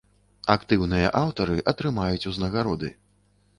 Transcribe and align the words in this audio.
Актыўныя 0.53 1.11
аўтары 1.19 1.59
атрымаюць 1.73 2.27
узнагароды. 2.35 2.93